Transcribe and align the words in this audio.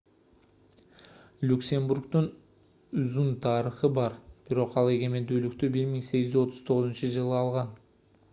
люксембургдун 1.51 2.29
узун 3.03 3.29
тарыхы 3.45 3.93
бар 3.99 4.17
бирок 4.49 4.81
ал 4.83 4.93
эгемендүүлүктү 4.95 5.71
1839-жылы 5.77 7.39
алган 7.45 7.73